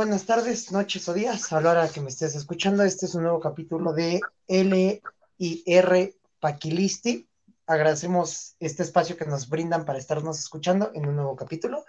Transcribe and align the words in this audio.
Buenas 0.00 0.26
tardes, 0.26 0.70
noches 0.70 1.08
o 1.08 1.12
días, 1.12 1.52
a 1.52 1.60
la 1.60 1.72
hora 1.72 1.88
que 1.88 2.00
me 2.00 2.10
estés 2.10 2.36
escuchando. 2.36 2.84
Este 2.84 3.06
es 3.06 3.16
un 3.16 3.24
nuevo 3.24 3.40
capítulo 3.40 3.92
de 3.92 4.20
L 4.46 5.02
y 5.38 5.62
R 5.66 6.14
Paquilisti. 6.38 7.28
Agradecemos 7.66 8.54
este 8.60 8.84
espacio 8.84 9.16
que 9.16 9.24
nos 9.24 9.48
brindan 9.48 9.84
para 9.84 9.98
estarnos 9.98 10.38
escuchando 10.38 10.92
en 10.94 11.08
un 11.08 11.16
nuevo 11.16 11.34
capítulo. 11.34 11.84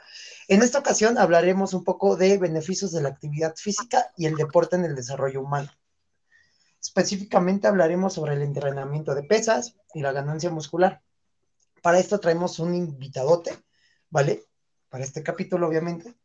En 0.48 0.64
esta 0.64 0.80
ocasión 0.80 1.20
hablaremos 1.20 1.76
un 1.76 1.84
poco 1.84 2.16
de 2.16 2.40
beneficios 2.40 2.92
de 2.94 3.04
la 3.04 3.10
actividad 3.10 3.54
física 3.56 4.12
y 4.18 4.26
el 4.26 4.34
deporte 4.34 4.76
en 4.76 4.86
el 4.86 4.96
desarrollo 4.96 5.42
humano. 5.42 5.70
Específicamente 6.82 7.68
hablaremos 7.68 8.16
sobre 8.16 8.34
el 8.34 8.42
entrenamiento 8.42 9.14
de 9.14 9.22
pesas 9.22 9.76
y 9.94 10.02
la 10.02 10.14
ganancia 10.14 10.50
muscular. 10.50 11.04
Para 11.84 12.00
esto 12.00 12.20
traemos 12.20 12.58
un 12.58 12.74
invitadote, 12.74 13.56
¿vale? 14.10 14.46
Para 14.90 15.04
este 15.04 15.22
capítulo, 15.22 15.68
obviamente. 15.68 16.16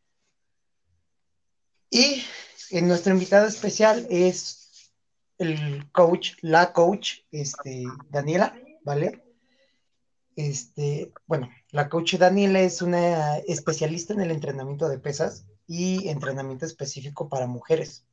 Y 1.90 2.24
en 2.70 2.88
nuestro 2.88 3.12
invitado 3.12 3.46
especial 3.46 4.06
es 4.10 4.92
el 5.38 5.90
coach, 5.92 6.32
la 6.40 6.72
coach, 6.72 7.20
este, 7.30 7.84
Daniela, 8.10 8.56
¿vale? 8.82 9.22
Este, 10.36 11.12
bueno, 11.26 11.48
la 11.70 11.88
coach 11.88 12.14
Daniela 12.14 12.60
es 12.60 12.82
una 12.82 13.38
especialista 13.38 14.12
en 14.14 14.20
el 14.20 14.30
entrenamiento 14.30 14.88
de 14.88 14.98
pesas 14.98 15.46
y 15.66 16.08
entrenamiento 16.08 16.66
específico 16.66 17.28
para 17.28 17.46
mujeres. 17.46 18.04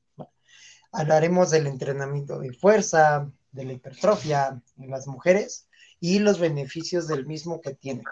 Hablaremos 0.92 1.52
del 1.52 1.68
entrenamiento 1.68 2.40
de 2.40 2.54
fuerza, 2.54 3.32
de 3.52 3.66
la 3.66 3.74
hipertrofia 3.74 4.62
en 4.78 4.90
las 4.90 5.08
mujeres 5.08 5.68
y 6.00 6.20
los 6.20 6.40
beneficios 6.40 7.08
del 7.08 7.26
mismo 7.26 7.62
que 7.62 7.74
tiene. 7.74 8.04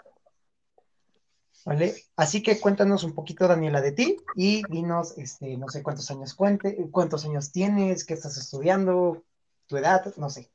¿Vale? 1.64 1.94
Así 2.16 2.42
que 2.42 2.58
cuéntanos 2.58 3.04
un 3.04 3.14
poquito, 3.14 3.46
Daniela, 3.46 3.80
de 3.80 3.92
ti 3.92 4.16
y 4.34 4.62
dinos, 4.70 5.16
este, 5.18 5.56
no 5.56 5.68
sé 5.68 5.82
cuántos 5.82 6.10
años 6.10 6.34
cuente, 6.34 6.76
cuántos 6.90 7.24
años 7.24 7.52
tienes, 7.52 8.04
qué 8.04 8.14
estás 8.14 8.36
estudiando, 8.38 9.24
tu 9.66 9.76
edad, 9.76 10.14
no 10.16 10.30
sé. 10.30 10.50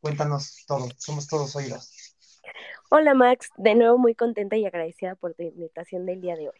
Cuéntanos 0.00 0.64
todo, 0.66 0.88
somos 0.98 1.26
todos 1.26 1.56
oídos. 1.56 1.90
Hola 2.90 3.14
Max, 3.14 3.50
de 3.56 3.74
nuevo 3.74 3.98
muy 3.98 4.14
contenta 4.14 4.56
y 4.56 4.66
agradecida 4.66 5.14
por 5.14 5.34
tu 5.34 5.42
invitación 5.44 6.06
del 6.06 6.20
día 6.20 6.36
de 6.36 6.48
hoy. 6.48 6.58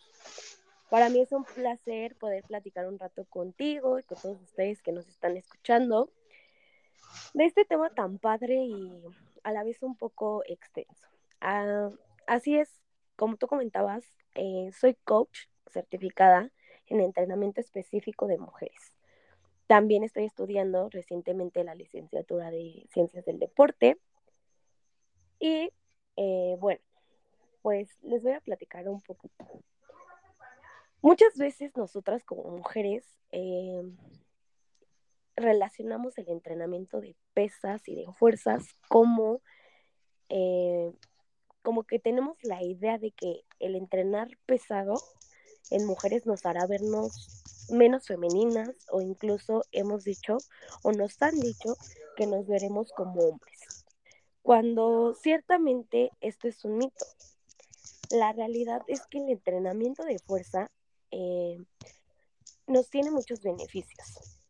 Para 0.88 1.08
mí 1.08 1.20
es 1.20 1.32
un 1.32 1.44
placer 1.44 2.16
poder 2.16 2.44
platicar 2.44 2.86
un 2.86 2.98
rato 2.98 3.24
contigo 3.26 3.98
y 3.98 4.02
con 4.02 4.18
todos 4.18 4.40
ustedes 4.42 4.82
que 4.82 4.92
nos 4.92 5.08
están 5.08 5.36
escuchando 5.36 6.10
de 7.34 7.46
este 7.46 7.64
tema 7.64 7.90
tan 7.90 8.18
padre 8.18 8.56
y 8.56 9.02
a 9.42 9.52
la 9.52 9.64
vez 9.64 9.82
un 9.82 9.96
poco 9.96 10.42
extenso. 10.46 11.08
Ah, 11.40 11.90
así 12.26 12.56
es, 12.56 12.68
como 13.20 13.36
tú 13.36 13.48
comentabas, 13.48 14.02
eh, 14.34 14.70
soy 14.72 14.94
coach 14.94 15.40
certificada 15.66 16.50
en 16.86 17.00
entrenamiento 17.02 17.60
específico 17.60 18.26
de 18.26 18.38
mujeres. 18.38 18.94
También 19.66 20.04
estoy 20.04 20.24
estudiando 20.24 20.88
recientemente 20.88 21.62
la 21.62 21.74
licenciatura 21.74 22.50
de 22.50 22.86
Ciencias 22.90 23.26
del 23.26 23.38
Deporte. 23.38 23.98
Y 25.38 25.70
eh, 26.16 26.56
bueno, 26.60 26.80
pues 27.60 27.90
les 28.00 28.22
voy 28.22 28.32
a 28.32 28.40
platicar 28.40 28.88
un 28.88 29.02
poquito. 29.02 29.44
Muchas 31.02 31.36
veces 31.36 31.76
nosotras 31.76 32.24
como 32.24 32.44
mujeres 32.56 33.04
eh, 33.32 33.82
relacionamos 35.36 36.16
el 36.16 36.30
entrenamiento 36.30 37.02
de 37.02 37.14
pesas 37.34 37.86
y 37.86 37.96
de 37.96 38.06
fuerzas 38.14 38.64
como 38.88 39.42
como 41.62 41.84
que 41.84 41.98
tenemos 41.98 42.36
la 42.42 42.62
idea 42.62 42.98
de 42.98 43.10
que 43.12 43.44
el 43.58 43.76
entrenar 43.76 44.28
pesado 44.46 44.94
en 45.70 45.86
mujeres 45.86 46.26
nos 46.26 46.46
hará 46.46 46.66
vernos 46.66 47.68
menos 47.70 48.06
femeninas 48.06 48.70
o 48.90 49.00
incluso 49.00 49.62
hemos 49.72 50.04
dicho 50.04 50.38
o 50.82 50.92
nos 50.92 51.20
han 51.22 51.38
dicho 51.38 51.76
que 52.16 52.26
nos 52.26 52.46
veremos 52.46 52.92
como 52.92 53.20
hombres. 53.20 53.84
Cuando 54.42 55.14
ciertamente 55.14 56.10
esto 56.20 56.48
es 56.48 56.64
un 56.64 56.78
mito. 56.78 57.04
La 58.10 58.32
realidad 58.32 58.82
es 58.88 59.06
que 59.06 59.18
el 59.18 59.28
entrenamiento 59.28 60.04
de 60.04 60.18
fuerza 60.18 60.68
eh, 61.12 61.58
nos 62.66 62.88
tiene 62.90 63.10
muchos 63.10 63.42
beneficios. 63.42 64.40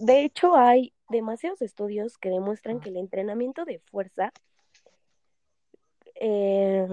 De 0.00 0.24
hecho, 0.24 0.56
hay 0.56 0.92
demasiados 1.08 1.62
estudios 1.62 2.18
que 2.18 2.30
demuestran 2.30 2.80
que 2.80 2.88
el 2.88 2.96
entrenamiento 2.96 3.64
de 3.64 3.78
fuerza 3.78 4.32
eh, 6.24 6.86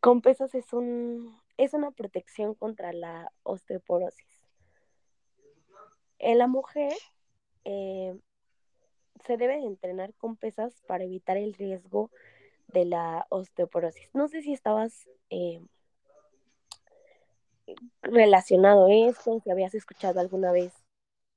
con 0.00 0.22
pesas 0.22 0.52
es, 0.56 0.72
un, 0.72 1.40
es 1.56 1.72
una 1.72 1.92
protección 1.92 2.56
contra 2.56 2.92
la 2.92 3.30
osteoporosis. 3.44 4.26
En 6.18 6.38
la 6.38 6.48
mujer 6.48 6.92
eh, 7.64 8.18
se 9.24 9.36
debe 9.36 9.64
entrenar 9.64 10.14
con 10.14 10.36
pesas 10.36 10.82
para 10.88 11.04
evitar 11.04 11.36
el 11.36 11.54
riesgo 11.54 12.10
de 12.66 12.86
la 12.86 13.24
osteoporosis. 13.28 14.12
No 14.14 14.26
sé 14.26 14.42
si 14.42 14.52
estabas 14.52 15.08
eh, 15.30 15.60
relacionado 18.02 18.86
a 18.86 18.92
esto, 18.92 19.38
si 19.38 19.48
habías 19.48 19.76
escuchado 19.76 20.18
alguna 20.18 20.50
vez 20.50 20.72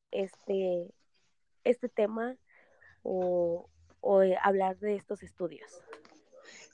este, 0.10 0.92
este 1.64 1.90
tema 1.90 2.38
o 3.04 3.70
hablar 4.42 4.80
de 4.80 4.96
estos 4.96 5.22
estudios. 5.22 5.84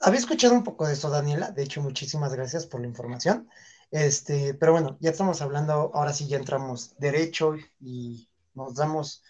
Había 0.00 0.20
escuchado 0.20 0.54
un 0.54 0.64
poco 0.64 0.86
de 0.86 0.92
eso, 0.92 1.10
Daniela. 1.10 1.50
De 1.50 1.62
hecho, 1.62 1.82
muchísimas 1.82 2.32
gracias 2.32 2.66
por 2.66 2.80
la 2.80 2.86
información. 2.86 3.48
Este, 3.90 4.54
pero 4.54 4.72
bueno, 4.72 4.96
ya 5.00 5.10
estamos 5.10 5.40
hablando, 5.42 5.90
ahora 5.94 6.12
sí 6.12 6.28
ya 6.28 6.36
entramos 6.36 6.94
derecho 6.98 7.54
y 7.80 8.28
nos 8.54 8.74
damos 8.74 9.22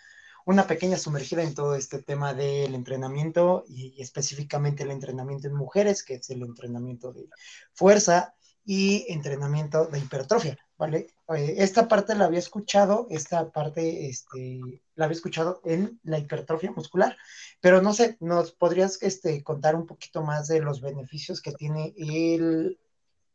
una 0.44 0.66
pequeña 0.66 0.96
sumergida 0.96 1.42
en 1.42 1.54
todo 1.54 1.74
este 1.74 2.02
tema 2.02 2.34
del 2.34 2.74
entrenamiento 2.74 3.64
y, 3.68 4.00
específicamente 4.00 4.82
el 4.82 4.90
entrenamiento 4.90 5.46
en 5.46 5.54
mujeres, 5.54 6.02
que 6.02 6.14
es 6.14 6.30
el 6.30 6.42
entrenamiento 6.42 7.12
de 7.12 7.28
fuerza 7.72 8.34
y 8.64 9.06
entrenamiento 9.08 9.86
de 9.86 9.98
hipertrofia, 9.98 10.58
¿vale? 10.78 11.08
Eh, 11.36 11.56
esta 11.58 11.88
parte 11.88 12.14
la 12.14 12.26
había 12.26 12.38
escuchado, 12.38 13.08
esta 13.10 13.50
parte 13.50 14.06
este, 14.06 14.60
la 14.94 15.04
había 15.06 15.16
escuchado 15.16 15.60
en 15.64 16.00
la 16.04 16.18
hipertrofia 16.18 16.70
muscular, 16.70 17.16
pero 17.60 17.82
no 17.82 17.92
sé, 17.92 18.16
¿nos 18.20 18.52
podrías 18.52 19.02
este, 19.02 19.42
contar 19.42 19.74
un 19.74 19.86
poquito 19.86 20.22
más 20.22 20.46
de 20.48 20.60
los 20.60 20.80
beneficios 20.80 21.42
que 21.42 21.52
tiene 21.52 21.94
el 21.98 22.78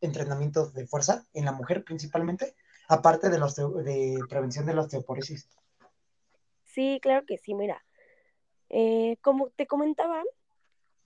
entrenamiento 0.01 0.69
de 0.71 0.87
fuerza 0.87 1.25
en 1.33 1.45
la 1.45 1.51
mujer 1.51 1.83
principalmente, 1.83 2.55
aparte 2.87 3.29
de, 3.29 3.37
los 3.37 3.55
de 3.55 4.19
prevención 4.29 4.65
de 4.65 4.73
la 4.73 4.81
osteoporosis? 4.81 5.47
Sí, 6.63 6.99
claro 7.01 7.25
que 7.25 7.37
sí, 7.37 7.53
mira. 7.53 7.83
Eh, 8.69 9.17
como 9.21 9.49
te 9.49 9.67
comentaba, 9.67 10.23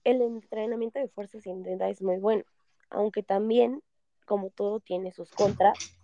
el 0.04 0.22
entrenamiento 0.22 0.98
de 0.98 1.08
fuerza 1.08 1.40
sin 1.40 1.62
duda 1.62 1.90
es 1.90 2.00
muy 2.00 2.16
bueno, 2.16 2.44
aunque 2.88 3.22
también 3.22 3.82
como 4.24 4.50
todo 4.50 4.80
tiene 4.80 5.12
sus 5.12 5.30
contras. 5.32 5.97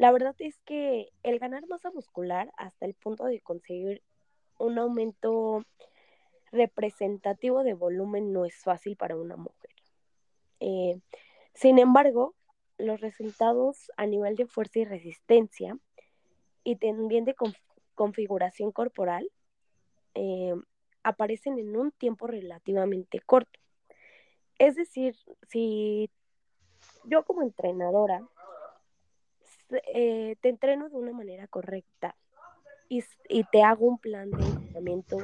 La 0.00 0.12
verdad 0.12 0.34
es 0.38 0.58
que 0.60 1.10
el 1.22 1.38
ganar 1.38 1.66
masa 1.66 1.90
muscular 1.90 2.50
hasta 2.56 2.86
el 2.86 2.94
punto 2.94 3.26
de 3.26 3.38
conseguir 3.42 4.02
un 4.56 4.78
aumento 4.78 5.62
representativo 6.50 7.62
de 7.64 7.74
volumen 7.74 8.32
no 8.32 8.46
es 8.46 8.56
fácil 8.56 8.96
para 8.96 9.18
una 9.18 9.36
mujer. 9.36 9.70
Eh, 10.60 10.98
sin 11.52 11.78
embargo, 11.78 12.34
los 12.78 13.02
resultados 13.02 13.92
a 13.98 14.06
nivel 14.06 14.36
de 14.36 14.46
fuerza 14.46 14.78
y 14.78 14.84
resistencia 14.86 15.76
y 16.64 16.76
también 16.76 17.26
de 17.26 17.36
configuración 17.94 18.72
corporal 18.72 19.30
eh, 20.14 20.54
aparecen 21.02 21.58
en 21.58 21.76
un 21.76 21.92
tiempo 21.92 22.26
relativamente 22.26 23.20
corto. 23.20 23.60
Es 24.58 24.76
decir, 24.76 25.14
si 25.46 26.08
yo 27.04 27.22
como 27.22 27.42
entrenadora 27.42 28.26
eh, 29.94 30.36
te 30.40 30.48
entreno 30.48 30.88
de 30.88 30.96
una 30.96 31.12
manera 31.12 31.46
correcta 31.46 32.16
y, 32.88 33.04
te 33.52 33.62
hago 33.62 33.86
un 33.86 33.98
plan 33.98 34.30
de 34.30 34.44
entrenamiento 34.44 35.18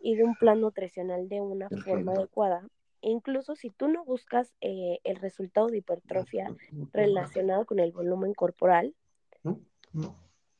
y 0.00 0.16
de 0.16 0.24
un 0.24 0.34
plan 0.34 0.60
nutricional 0.60 1.28
de 1.28 1.40
una 1.40 1.68
forma 1.70 2.12
adecuada, 2.12 2.68
incluso 3.00 3.54
si 3.54 3.70
tú 3.70 3.88
no 3.88 4.04
buscas 4.04 4.52
eh, 4.60 5.00
el 5.04 5.16
resultado 5.16 5.68
de 5.68 5.78
hipertrofia 5.78 6.54
relacionado 6.92 7.64
con 7.64 7.78
el 7.78 7.92
volumen 7.92 8.34
corporal, 8.34 8.94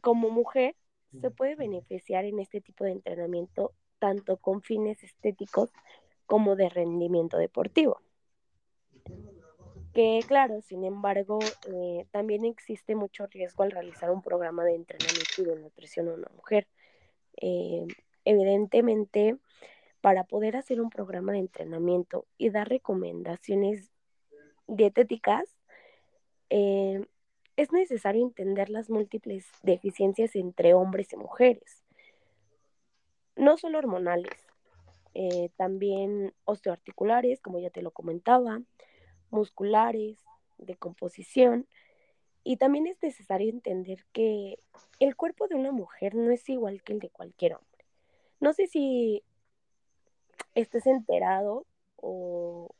como 0.01 0.31
mujer 0.31 0.77
se 1.21 1.31
puede 1.31 1.57
beneficiar 1.57 2.25
en 2.25 2.41
este 2.41 2.61
tipo 2.61 2.85
de 2.85 2.93
entrenamiento 2.93 3.73
tanto 3.99 4.39
con 4.39 4.63
fines 4.63 5.03
estéticos 5.05 5.71
como 6.27 6.57
de 6.57 6.69
rendimiento 6.71 7.37
deportivo 7.37 8.01
que 9.95 10.21
claro, 10.27 10.61
sin 10.61 10.85
embargo, 10.85 11.39
eh, 11.69 12.07
también 12.11 12.45
existe 12.45 12.97
mucho 12.97 13.27
riesgo 13.29 13.63
al 13.63 13.71
realizar 13.71 14.11
un 14.11 14.23
programa 14.23 14.65
de 14.65 14.75
entrenamiento 14.75 15.43
y 15.43 15.45
de 15.45 15.57
nutrición 15.57 16.09
a 16.09 16.15
una 16.15 16.29
mujer. 16.35 16.67
Eh, 17.37 17.87
evidentemente, 18.25 19.39
para 20.01 20.25
poder 20.25 20.57
hacer 20.57 20.81
un 20.81 20.91
programa 20.91 21.33
de 21.33 21.39
entrenamiento 21.39 22.27
y 22.37 22.51
dar 22.51 22.69
recomendaciones 22.69 23.93
dietéticas, 24.67 25.45
eh, 26.51 27.07
es 27.57 27.71
necesario 27.73 28.23
entender 28.23 28.71
las 28.71 28.91
múltiples 28.91 29.47
deficiencias 29.63 30.35
entre 30.35 30.75
hombres 30.75 31.13
y 31.13 31.17
mujeres, 31.17 31.85
no 33.37 33.57
solo 33.57 33.79
hormonales, 33.79 34.33
también 35.57 36.35
osteoarticulares, 36.45 37.41
como 37.41 37.61
ya 37.61 37.71
te 37.71 37.83
lo 37.83 37.93
comentaba, 37.93 38.61
musculares, 39.35 40.19
de 40.59 40.77
composición, 40.77 41.67
y 42.45 42.57
también 42.57 42.87
es 42.87 43.03
necesario 43.03 43.51
entender 43.51 44.05
que 44.13 44.59
el 45.01 45.17
cuerpo 45.17 45.49
de 45.49 45.57
una 45.57 45.73
mujer 45.73 46.15
no 46.15 46.31
es 46.31 46.49
igual 46.49 46.83
que 46.83 46.93
el 46.93 47.01
de 47.01 47.11
cualquier 47.11 47.55
hombre. 47.55 47.85
No 48.41 48.53
sé 48.53 48.67
si 48.67 49.23
estés 50.55 50.87
enterado 50.87 51.67
o, 51.97 52.75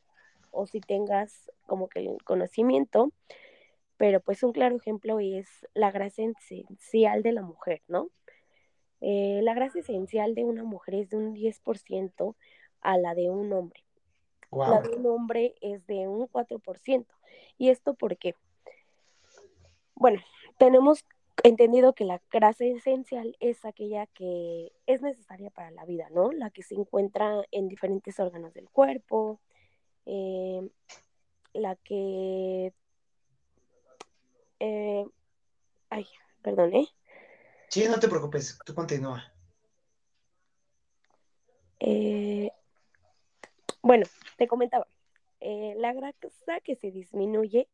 o 0.51 0.65
si 0.67 0.81
tengas 0.81 1.51
como 1.65 1.87
que 1.89 1.99
el 1.99 2.23
conocimiento, 2.23 3.11
pero 3.97 4.19
pues 4.19 4.43
un 4.43 4.51
claro 4.51 4.75
ejemplo 4.75 5.19
es 5.19 5.47
la 5.73 5.91
grasa 5.91 6.23
esencial 6.23 7.23
de 7.23 7.31
la 7.31 7.41
mujer, 7.41 7.81
¿no? 7.87 8.09
Eh, 9.01 9.41
la 9.43 9.53
grasa 9.53 9.79
esencial 9.79 10.35
de 10.35 10.43
una 10.43 10.63
mujer 10.63 10.95
es 10.95 11.09
de 11.09 11.17
un 11.17 11.33
10% 11.33 12.35
a 12.81 12.97
la 12.97 13.15
de 13.15 13.29
un 13.29 13.51
hombre. 13.53 13.84
La 14.55 14.81
de 14.81 14.95
un 14.95 15.05
hombre 15.07 15.55
es 15.61 15.85
de 15.87 16.07
un 16.07 16.27
4%. 16.27 17.05
¿Y 17.57 17.69
esto 17.69 17.93
por 17.93 18.17
qué? 18.17 18.35
Bueno, 19.95 20.21
tenemos 20.57 21.05
entendido 21.43 21.93
que 21.93 22.05
la 22.05 22.21
grasa 22.31 22.65
esencial 22.65 23.35
es 23.39 23.65
aquella 23.65 24.07
que 24.07 24.71
es 24.85 25.01
necesaria 25.01 25.49
para 25.49 25.71
la 25.71 25.85
vida, 25.85 26.07
¿no? 26.11 26.31
La 26.31 26.49
que 26.49 26.63
se 26.63 26.75
encuentra 26.75 27.43
en 27.51 27.67
diferentes 27.67 28.19
órganos 28.19 28.53
del 28.53 28.69
cuerpo, 28.69 29.39
eh, 30.05 30.67
la 31.53 31.75
que... 31.75 32.73
Eh, 34.59 35.05
ay, 35.89 36.07
perdón, 36.41 36.73
¿eh? 36.73 36.87
Sí, 37.69 37.85
no 37.87 37.99
te 37.99 38.07
preocupes, 38.07 38.57
tú 38.65 38.73
continúa. 38.73 39.23
Eh, 41.79 42.51
bueno, 43.85 44.07
te 44.37 44.47
comentaba, 44.47 44.87
eh, 45.41 45.75
la 45.77 45.93
grasa 45.93 46.59
que 46.63 46.75
se 46.75 46.89
disminuye 46.89 47.69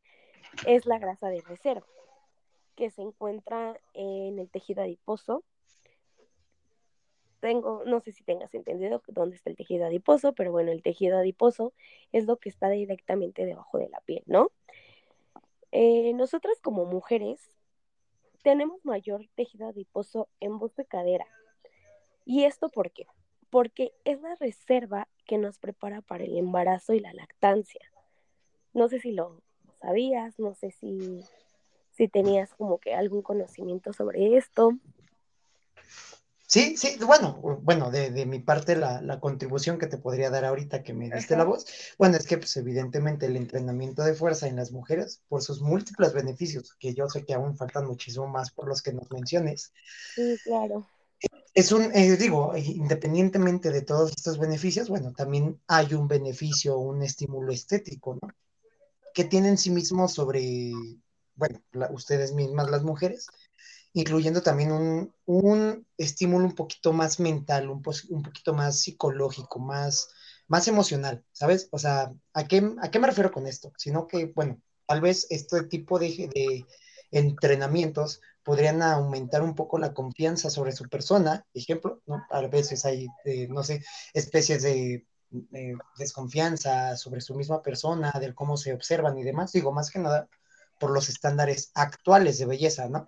es 0.67 0.85
la 0.85 0.99
grasa 0.99 1.29
de 1.29 1.39
reserva, 1.39 1.87
que 2.75 2.89
se 2.89 3.01
encuentra 3.01 3.79
en 3.93 4.37
el 4.37 4.49
tejido 4.49 4.81
adiposo. 4.81 5.45
Tengo, 7.39 7.83
no 7.85 8.01
sé 8.01 8.11
si 8.11 8.25
tengas 8.25 8.53
entendido 8.53 9.01
dónde 9.07 9.37
está 9.37 9.49
el 9.49 9.55
tejido 9.55 9.85
adiposo, 9.85 10.33
pero 10.33 10.51
bueno, 10.51 10.73
el 10.73 10.83
tejido 10.83 11.17
adiposo 11.17 11.71
es 12.11 12.25
lo 12.25 12.35
que 12.35 12.49
está 12.49 12.69
directamente 12.69 13.45
debajo 13.45 13.77
de 13.77 13.87
la 13.87 14.01
piel, 14.01 14.23
¿no? 14.25 14.51
Eh, 15.71 16.11
nosotras 16.13 16.59
como 16.59 16.83
mujeres 16.83 17.53
tenemos 18.43 18.83
mayor 18.83 19.29
tejido 19.35 19.69
adiposo 19.69 20.27
en 20.41 20.59
voz 20.59 20.75
de 20.75 20.83
cadera. 20.83 21.27
¿Y 22.25 22.43
esto 22.43 22.67
por 22.67 22.91
qué? 22.91 23.07
Porque 23.51 23.93
es 24.03 24.19
la 24.21 24.33
reserva 24.35 25.07
que 25.27 25.37
nos 25.37 25.59
prepara 25.59 26.01
para 26.01 26.23
el 26.23 26.35
embarazo 26.37 26.93
y 26.93 26.99
la 26.99 27.13
lactancia. 27.13 27.81
No 28.73 28.89
sé 28.89 28.99
si 28.99 29.11
lo 29.11 29.43
sabías, 29.79 30.39
no 30.39 30.55
sé 30.55 30.71
si, 30.71 31.23
si 31.91 32.07
tenías 32.07 32.53
como 32.55 32.79
que 32.79 32.95
algún 32.95 33.21
conocimiento 33.21 33.93
sobre 33.93 34.37
esto. 34.37 34.79
Sí, 36.51 36.75
sí, 36.75 36.97
bueno, 37.05 37.39
bueno, 37.61 37.91
de, 37.91 38.25
mi 38.25 38.39
parte 38.39 38.75
la, 38.75 39.19
contribución 39.21 39.79
que 39.79 39.87
te 39.87 39.97
podría 39.97 40.29
dar 40.29 40.43
ahorita 40.43 40.83
que 40.83 40.93
me 40.93 41.09
diste 41.09 41.37
la 41.37 41.45
voz, 41.45 41.65
bueno, 41.97 42.17
es 42.17 42.27
que 42.27 42.37
pues 42.37 42.57
evidentemente 42.57 43.25
el 43.27 43.37
entrenamiento 43.37 44.03
de 44.03 44.13
fuerza 44.13 44.49
en 44.49 44.57
las 44.57 44.73
mujeres, 44.73 45.21
por 45.29 45.41
sus 45.41 45.61
múltiples 45.61 46.13
beneficios, 46.13 46.75
que 46.77 46.93
yo 46.93 47.07
sé 47.07 47.23
que 47.23 47.33
aún 47.33 47.55
faltan 47.55 47.87
muchísimo 47.87 48.27
más 48.27 48.51
por 48.51 48.67
los 48.67 48.81
que 48.81 48.91
nos 48.91 49.09
menciones. 49.11 49.71
Sí, 50.13 50.37
claro. 50.43 50.85
Es 51.53 51.71
un, 51.73 51.93
eh, 51.93 52.15
digo, 52.15 52.53
independientemente 52.55 53.71
de 53.71 53.81
todos 53.81 54.11
estos 54.11 54.39
beneficios, 54.39 54.87
bueno, 54.87 55.11
también 55.13 55.59
hay 55.67 55.93
un 55.93 56.07
beneficio, 56.07 56.77
un 56.77 57.03
estímulo 57.03 57.51
estético, 57.51 58.17
¿no? 58.21 58.29
Que 59.13 59.25
tienen 59.25 59.57
sí 59.57 59.69
mismos 59.69 60.13
sobre, 60.13 60.71
bueno, 61.35 61.59
ustedes 61.91 62.33
mismas 62.33 62.71
las 62.71 62.83
mujeres, 62.83 63.27
incluyendo 63.91 64.41
también 64.41 64.71
un, 65.25 65.87
estímulo 65.97 66.45
un 66.45 66.55
poquito 66.55 66.93
más 66.93 67.19
mental, 67.19 67.69
un, 67.69 67.83
un, 68.09 68.23
poquito 68.23 68.53
más 68.53 68.79
psicológico, 68.79 69.59
más, 69.59 70.07
más 70.47 70.69
emocional, 70.69 71.25
¿sabes? 71.33 71.67
O 71.71 71.79
sea, 71.79 72.13
¿a 72.33 72.47
qué, 72.47 72.73
¿a 72.81 72.89
qué 72.89 72.99
me 72.99 73.07
refiero 73.07 73.31
con 73.31 73.45
esto? 73.45 73.73
Sino 73.77 74.07
que, 74.07 74.27
bueno, 74.27 74.61
tal 74.87 75.01
vez 75.01 75.27
este 75.29 75.63
tipo 75.63 75.99
de 75.99 76.65
entrenamientos 77.11 78.21
podrían 78.43 78.81
aumentar 78.81 79.41
un 79.43 79.55
poco 79.55 79.77
la 79.77 79.93
confianza 79.93 80.49
sobre 80.49 80.71
su 80.71 80.89
persona, 80.89 81.45
ejemplo, 81.53 82.01
¿no? 82.05 82.25
A 82.31 82.41
veces 82.47 82.85
hay, 82.85 83.07
eh, 83.25 83.47
no 83.47 83.63
sé, 83.63 83.83
especies 84.13 84.63
de 84.63 85.05
desconfianza 85.97 86.97
sobre 86.97 87.21
su 87.21 87.35
misma 87.35 87.61
persona, 87.61 88.11
del 88.19 88.35
cómo 88.35 88.57
se 88.57 88.73
observan 88.73 89.17
y 89.17 89.23
demás, 89.23 89.53
digo, 89.53 89.71
más 89.71 89.89
que 89.89 89.99
nada 89.99 90.27
por 90.77 90.91
los 90.91 91.07
estándares 91.07 91.71
actuales 91.73 92.37
de 92.37 92.47
belleza, 92.47 92.89
¿no? 92.89 93.07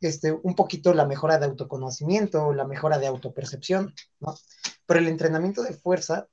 este, 0.00 0.32
un 0.32 0.54
poquito 0.54 0.92
la 0.94 1.06
mejora 1.06 1.38
de 1.38 1.46
autoconocimiento, 1.46 2.52
la 2.52 2.64
mejora 2.64 2.98
de 2.98 3.06
autopercepción, 3.06 3.94
¿no? 4.20 4.34
Pero 4.86 5.00
el 5.00 5.08
entrenamiento 5.08 5.62
de 5.62 5.72
fuerza, 5.72 6.28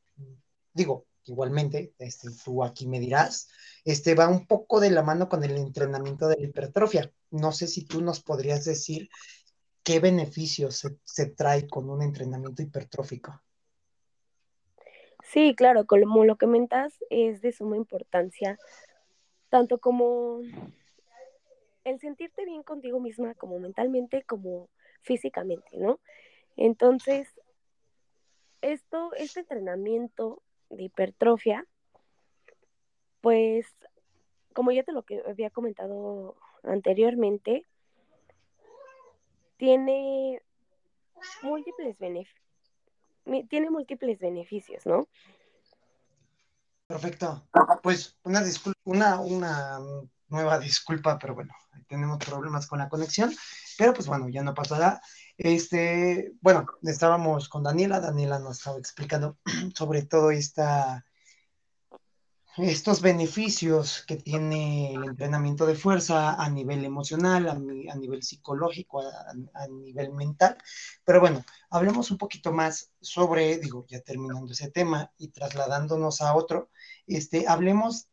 digo, 0.74 1.06
igualmente, 1.26 1.94
este, 2.00 2.30
tú 2.44 2.64
aquí 2.64 2.88
me 2.88 3.00
dirás, 3.00 3.50
este, 3.86 4.16
va 4.16 4.28
un 4.28 4.48
poco 4.48 4.80
de 4.80 4.92
la 4.92 5.04
mano 5.04 5.30
con 5.30 5.44
el 5.44 5.58
entrenamiento 5.58 6.28
de 6.28 6.38
la 6.38 6.48
hipertrofia. 6.48 7.12
No 7.30 7.52
sé 7.52 7.68
si 7.68 7.86
tú 7.86 8.02
nos 8.02 8.22
podrías 8.22 8.66
decir 8.66 9.10
qué 9.84 10.00
beneficios 10.00 10.78
se, 10.78 10.98
se 11.04 11.28
trae 11.28 11.68
con 11.68 11.90
un 11.90 12.02
entrenamiento 12.02 12.62
hipertrófico. 12.62 13.42
Sí, 15.24 15.56
claro, 15.56 15.86
como 15.86 16.26
lo 16.26 16.36
que 16.36 16.46
comentas, 16.46 16.94
es 17.10 17.42
de 17.42 17.52
suma 17.52 17.78
importancia, 17.78 18.58
tanto 19.50 19.80
como 19.80 20.42
el 21.84 22.00
sentirte 22.00 22.46
bien 22.46 22.64
contigo 22.64 23.00
misma, 23.00 23.36
como 23.36 23.60
mentalmente, 23.60 24.24
como 24.24 24.70
físicamente, 25.02 25.78
¿no? 25.78 26.00
Entonces, 26.58 27.28
esto, 28.62 29.14
este 29.14 29.42
entrenamiento 29.42 30.42
de 30.72 30.84
hipertrofia, 30.84 31.66
pues, 33.22 33.68
como 34.54 34.72
ya 34.72 34.84
te 34.84 34.92
lo 34.92 35.04
que 35.04 35.22
había 35.28 35.50
comentado 35.50 36.36
anteriormente, 36.64 37.66
tiene 39.58 40.42
múltiples 41.44 41.98
beneficios, 42.00 42.42
tiene 43.50 43.70
múltiples 43.70 44.20
beneficios, 44.20 44.86
¿no? 44.86 45.08
Perfecto. 46.88 47.48
Pues 47.84 48.18
una 48.24 48.44
disculpa, 48.44 48.80
una, 48.84 49.20
una 49.20 49.80
nueva 50.28 50.60
disculpa, 50.60 51.18
pero 51.20 51.36
bueno, 51.36 51.54
tenemos 51.88 52.18
problemas 52.18 52.68
con 52.68 52.80
la 52.80 52.90
conexión, 52.90 53.32
pero 53.78 53.94
pues 53.94 54.08
bueno, 54.08 54.30
ya 54.30 54.44
no 54.44 54.54
pasará. 54.54 55.02
Este, 55.38 56.34
bueno, 56.42 56.66
estábamos 56.84 57.50
con 57.50 57.64
Daniela, 57.64 58.00
Daniela 58.00 58.40
nos 58.40 58.60
estaba 58.60 58.78
explicando 58.78 59.38
sobre 59.76 60.04
todo 60.04 60.32
esta, 60.32 61.06
estos 62.58 63.02
beneficios 63.02 64.04
que 64.06 64.18
tiene 64.18 64.94
el 64.94 65.04
entrenamiento 65.04 65.66
de 65.66 65.76
fuerza 65.76 66.34
a 66.34 66.50
nivel 66.50 66.84
emocional, 66.86 67.50
a, 67.50 67.56
nivel 67.96 68.24
psicológico, 68.24 69.02
a, 69.02 69.32
a, 69.54 69.68
nivel 69.68 70.14
mental. 70.14 70.58
Pero 71.04 71.22
bueno, 71.22 71.44
hablemos 71.70 72.12
un 72.12 72.18
poquito 72.18 72.52
más 72.52 72.92
sobre, 73.02 73.58
digo, 73.58 73.86
ya 73.88 74.02
terminando 74.02 74.52
ese 74.52 74.70
tema 74.70 75.12
y 75.18 75.30
trasladándonos 75.30 76.22
a 76.22 76.36
otro, 76.36 76.70
este, 77.08 77.48
hablemos 77.48 78.11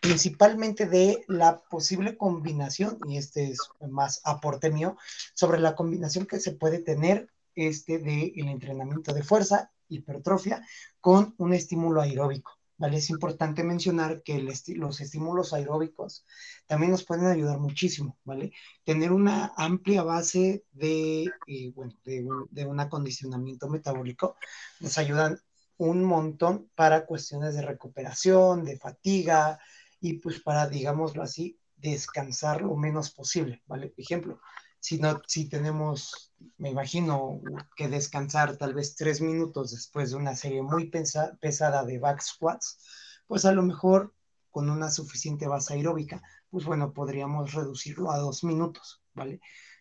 principalmente 0.00 0.86
de 0.86 1.24
la 1.28 1.60
posible 1.62 2.16
combinación, 2.16 2.98
y 3.08 3.16
este 3.16 3.50
es 3.50 3.58
más 3.90 4.20
aporte 4.24 4.70
mío, 4.70 4.96
sobre 5.34 5.60
la 5.60 5.74
combinación 5.74 6.26
que 6.26 6.40
se 6.40 6.52
puede 6.52 6.78
tener 6.78 7.28
este 7.54 7.98
de 7.98 8.32
el 8.36 8.48
entrenamiento 8.48 9.12
de 9.12 9.22
fuerza, 9.22 9.70
hipertrofia, 9.88 10.66
con 11.00 11.34
un 11.38 11.54
estímulo 11.54 12.00
aeróbico. 12.00 12.52
¿Vale? 12.76 12.96
Es 12.96 13.08
importante 13.08 13.62
mencionar 13.62 14.24
que 14.24 14.40
los 14.40 15.00
estímulos 15.00 15.52
aeróbicos 15.52 16.26
también 16.66 16.90
nos 16.90 17.04
pueden 17.04 17.26
ayudar 17.26 17.60
muchísimo, 17.60 18.18
¿vale? 18.24 18.52
Tener 18.82 19.12
una 19.12 19.52
amplia 19.56 20.02
base 20.02 20.64
de, 20.72 21.30
eh, 21.46 21.70
bueno, 21.72 21.94
de, 22.04 22.26
de 22.50 22.66
un 22.66 22.80
acondicionamiento 22.80 23.68
metabólico 23.68 24.36
nos 24.80 24.98
ayudan 24.98 25.38
un 25.76 26.04
montón 26.04 26.70
para 26.74 27.06
cuestiones 27.06 27.54
de 27.54 27.62
recuperación, 27.62 28.64
de 28.64 28.78
fatiga 28.78 29.58
y 30.00 30.14
pues 30.14 30.40
para, 30.40 30.68
digámoslo 30.68 31.22
así, 31.22 31.58
descansar 31.76 32.62
lo 32.62 32.76
menos 32.76 33.10
posible, 33.10 33.62
¿vale? 33.66 33.92
Ejemplo, 33.96 34.40
si, 34.78 34.98
no, 34.98 35.20
si 35.26 35.48
tenemos, 35.48 36.34
me 36.58 36.70
imagino, 36.70 37.40
que 37.76 37.88
descansar 37.88 38.56
tal 38.56 38.74
vez 38.74 38.94
tres 38.96 39.20
minutos 39.20 39.70
después 39.72 40.10
de 40.10 40.16
una 40.16 40.36
serie 40.36 40.62
muy 40.62 40.90
pesada 40.90 41.84
de 41.84 41.98
back 41.98 42.20
squats, 42.20 42.78
pues 43.26 43.44
a 43.44 43.52
lo 43.52 43.62
mejor 43.62 44.14
con 44.50 44.70
una 44.70 44.90
suficiente 44.90 45.48
base 45.48 45.74
aeróbica, 45.74 46.22
pues 46.50 46.64
bueno, 46.64 46.92
podríamos 46.92 47.54
reducirlo 47.54 48.12
a 48.12 48.18
dos 48.18 48.44
minutos, 48.44 49.02
¿vale? 49.14 49.40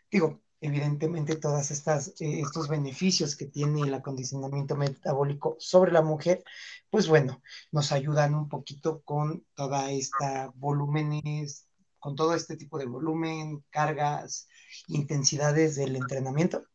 Digo, 0.09 0.41
evidentemente 0.63 1.36
todas 1.36 1.72
estas 1.72 2.10
eh, 2.22 2.39
estos 2.39 2.70
beneficios 2.70 3.36
que 3.36 3.46
tiene 3.48 3.82
el 3.82 3.93
acondicionamiento 3.93 4.75
metabólico 4.77 5.58
sobre 5.60 5.91
la 5.91 6.01
mujer, 6.01 6.43
pues 6.89 7.08
bueno, 7.08 7.41
nos 7.72 7.91
ayudan 7.91 8.34
un 8.34 8.48
poquito 8.48 9.01
con 9.01 9.46
toda 9.55 9.91
esta 9.91 10.51
volúmenes, 10.55 11.67
con 12.00 12.15
todo 12.15 12.34
este 12.34 12.55
tipo 12.55 12.77
de 12.77 12.86
volumen, 12.86 13.63
cargas, 13.70 14.48
intensidades 14.88 15.75
del 15.75 15.98
entrenamiento. 15.98 16.65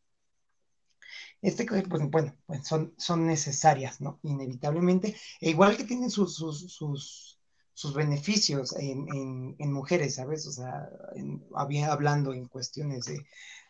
Este, 1.41 1.65
pues, 1.65 2.09
bueno, 2.09 2.35
pues 2.45 2.67
son, 2.67 2.93
son 2.97 3.25
necesarias, 3.25 4.01
¿no? 4.01 4.19
Inevitablemente, 4.23 5.15
e 5.39 5.49
igual 5.49 5.77
que 5.77 5.85
tienen 5.85 6.11
sus, 6.11 6.35
sus, 6.35 7.39
sus, 7.73 7.93
beneficios 7.95 8.75
en, 8.75 9.07
en, 9.15 9.55
en, 9.57 9.71
mujeres, 9.71 10.15
¿sabes? 10.15 10.45
O 10.47 10.51
sea, 10.51 10.89
en, 11.15 11.41
hablando 11.89 12.33
en 12.33 12.47
cuestiones 12.47 13.05
de, 13.05 13.25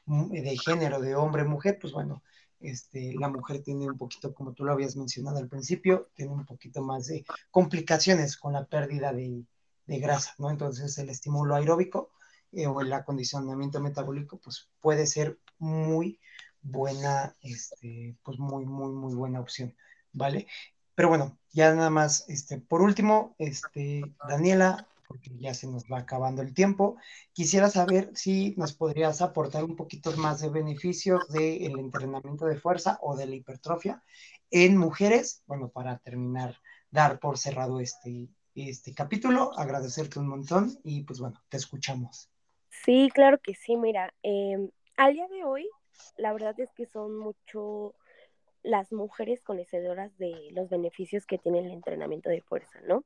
de 0.10 0.58
género, 0.58 1.00
de 1.00 1.16
hombre, 1.16 1.44
mujer, 1.44 1.78
pues 1.80 1.94
bueno, 1.94 2.24
este, 2.60 3.14
la 3.14 3.30
mujer 3.30 3.62
tiene 3.62 3.90
un 3.90 3.98
poquito, 3.98 4.34
como 4.34 4.54
tú 4.54 4.66
lo 4.66 4.72
habías 4.72 4.96
mencionado 4.96 5.38
al 5.38 5.48
principio, 5.48 6.10
tiene 6.16 6.34
un 6.34 6.46
poquito 6.46 6.82
más 6.82 7.08
de 7.08 7.24
complicaciones 7.52 8.36
con 8.38 8.54
la 8.54 8.66
pérdida 8.66 9.14
de, 9.14 9.46
de 9.86 10.00
grasa, 10.00 10.34
¿no? 10.40 10.50
Entonces 10.50 10.98
el 10.98 11.10
estímulo 11.10 11.56
aeróbico 11.56 12.12
eh, 12.52 12.68
o 12.68 12.82
el 12.82 12.92
acondicionamiento 12.92 13.80
metabólico, 13.80 14.38
pues 14.38 14.68
puede 14.82 15.06
ser 15.06 15.40
muy 15.60 16.20
buena, 16.62 17.36
este, 17.42 18.18
pues 18.24 18.40
muy, 18.40 18.66
muy, 18.66 18.92
muy 18.92 19.14
buena 19.14 19.40
opción, 19.40 19.76
¿vale? 20.12 20.48
Pero 20.96 21.10
bueno, 21.10 21.38
ya 21.54 21.74
nada 21.74 21.90
más, 21.90 22.26
este, 22.28 22.58
por 22.58 22.82
último, 22.82 23.36
este, 23.38 24.02
Daniela, 24.28 24.89
porque 25.10 25.32
ya 25.40 25.56
se 25.56 25.68
nos 25.68 25.86
va 25.86 25.98
acabando 25.98 26.44
el 26.44 26.54
tiempo. 26.54 26.98
Quisiera 27.34 27.68
saber 27.68 28.12
si 28.14 28.54
nos 28.58 28.74
podrías 28.74 29.24
aportar 29.24 29.64
un 29.64 29.76
poquito 29.76 30.16
más 30.18 30.40
de 30.40 30.50
beneficios 30.50 31.28
del 31.30 31.80
entrenamiento 31.80 32.46
de 32.46 32.56
fuerza 32.56 33.00
o 33.02 33.18
de 33.18 33.26
la 33.26 33.36
hipertrofia 33.36 34.04
en 34.52 34.78
mujeres. 34.78 35.44
Bueno, 35.48 35.70
para 35.70 35.98
terminar, 35.98 36.56
dar 36.92 37.20
por 37.20 37.40
cerrado 37.40 37.80
este, 37.80 38.30
este 38.54 38.94
capítulo, 38.94 39.52
agradecerte 39.58 40.20
un 40.20 40.28
montón 40.28 40.78
y 40.84 41.02
pues 41.02 41.20
bueno, 41.20 41.42
te 41.50 41.58
escuchamos. 41.58 42.30
Sí, 42.70 43.10
claro 43.12 43.40
que 43.40 43.56
sí, 43.56 43.78
mira, 43.78 44.14
eh, 44.22 44.70
al 44.96 45.14
día 45.14 45.28
de 45.28 45.44
hoy, 45.44 45.68
la 46.18 46.34
verdad 46.34 46.58
es 46.60 46.72
que 46.74 46.86
son 46.86 47.18
mucho 47.18 47.96
las 48.62 48.92
mujeres 48.92 49.42
conocedoras 49.42 50.16
de 50.20 50.50
los 50.52 50.70
beneficios 50.70 51.26
que 51.26 51.40
tiene 51.40 51.60
el 51.62 51.72
entrenamiento 51.72 52.30
de 52.30 52.42
fuerza, 52.42 52.80
¿no? 52.88 53.04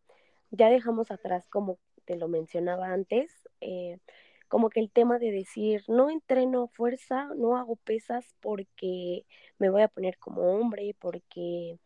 Ya 0.51 0.69
dejamos 0.69 1.11
atrás 1.11 1.47
como 1.47 1.79
te 2.05 2.15
lo 2.15 2.27
mencionaba 2.27 2.91
antes, 2.91 3.31
eh, 3.61 3.99
como 4.47 4.69
que 4.69 4.79
el 4.79 4.91
tema 4.91 5.17
de 5.17 5.31
decir, 5.31 5.83
no 5.87 6.09
entreno 6.09 6.67
fuerza, 6.67 7.29
no 7.35 7.57
hago 7.57 7.75
pesas 7.75 8.25
porque 8.39 9.25
me 9.57 9.69
voy 9.69 9.81
a 9.81 9.87
poner 9.87 10.17
como 10.19 10.43
hombre, 10.43 10.95
porque 10.99 11.79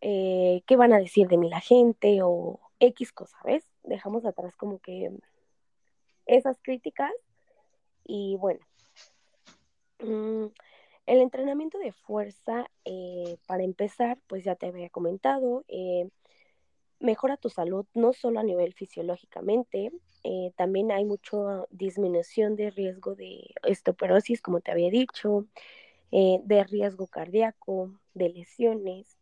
eh, 0.00 0.62
qué 0.66 0.76
van 0.76 0.92
a 0.92 0.98
decir 0.98 1.28
de 1.28 1.38
mí 1.38 1.48
la 1.48 1.60
gente 1.60 2.20
o 2.22 2.60
X 2.80 3.12
cosa, 3.12 3.36
¿ves? 3.44 3.64
Dejamos 3.84 4.24
atrás 4.24 4.56
como 4.56 4.80
que 4.80 5.12
esas 6.26 6.58
críticas 6.60 7.12
y 8.04 8.36
bueno, 8.36 8.60
mm, 10.00 10.46
el 11.06 11.20
entrenamiento 11.20 11.78
de 11.78 11.92
fuerza, 11.92 12.66
eh, 12.84 13.36
para 13.46 13.62
empezar, 13.62 14.18
pues 14.26 14.44
ya 14.44 14.56
te 14.56 14.66
había 14.66 14.88
comentado, 14.88 15.64
mejora 17.04 17.36
tu 17.36 17.50
salud 17.50 17.86
no 17.94 18.12
solo 18.12 18.40
a 18.40 18.42
nivel 18.42 18.72
fisiológicamente, 18.74 19.92
eh, 20.24 20.52
también 20.56 20.90
hay 20.90 21.04
mucha 21.04 21.36
disminución 21.70 22.56
de 22.56 22.70
riesgo 22.70 23.14
de 23.14 23.54
osteoporosis, 23.62 24.40
como 24.40 24.60
te 24.60 24.72
había 24.72 24.90
dicho, 24.90 25.46
eh, 26.10 26.40
de 26.44 26.64
riesgo 26.64 27.06
cardíaco, 27.06 28.00
de 28.14 28.30
lesiones, 28.30 29.18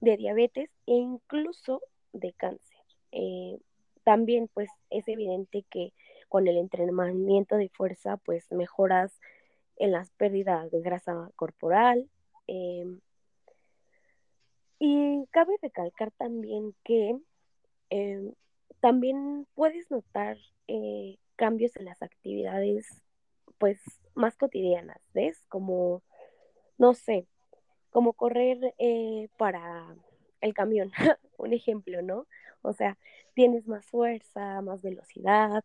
de 0.00 0.16
diabetes 0.16 0.70
e 0.86 0.94
incluso 0.94 1.82
de 2.12 2.32
cáncer. 2.32 2.80
Eh, 3.12 3.58
también 4.02 4.48
pues 4.52 4.70
es 4.90 5.06
evidente 5.08 5.64
que 5.68 5.92
con 6.28 6.48
el 6.48 6.56
entrenamiento 6.56 7.56
de 7.56 7.68
fuerza 7.68 8.16
pues 8.16 8.50
mejoras 8.50 9.20
en 9.76 9.92
las 9.92 10.10
pérdidas 10.12 10.70
de 10.70 10.80
grasa 10.80 11.30
corporal, 11.36 12.08
y 14.78 15.26
cabe 15.30 15.56
recalcar 15.62 16.10
también 16.12 16.74
que 16.84 17.16
em, 17.90 18.32
también 18.80 19.46
puedes 19.54 19.90
notar 19.90 20.36
eh, 20.68 21.18
cambios 21.36 21.76
en 21.76 21.86
las 21.86 22.02
actividades 22.02 22.86
pues 23.58 23.80
más 24.14 24.36
cotidianas, 24.36 25.00
¿ves? 25.14 25.44
Como, 25.48 26.02
no 26.78 26.94
sé, 26.94 27.26
como 27.90 28.12
correr 28.12 28.74
eh, 28.78 29.28
para 29.38 29.96
el 30.40 30.54
camión, 30.54 30.92
un 31.38 31.52
ejemplo, 31.52 32.02
¿no? 32.02 32.26
O 32.62 32.72
sea, 32.72 32.98
tienes 33.34 33.66
más 33.66 33.86
fuerza, 33.86 34.60
más 34.62 34.82
velocidad, 34.82 35.64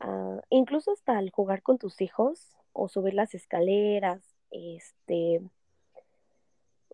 ah, 0.00 0.40
incluso 0.50 0.92
hasta 0.92 1.18
al 1.18 1.30
jugar 1.30 1.62
con 1.62 1.78
tus 1.78 2.00
hijos 2.00 2.56
o 2.72 2.88
subir 2.88 3.14
las 3.14 3.34
escaleras, 3.34 4.22
este, 4.50 5.40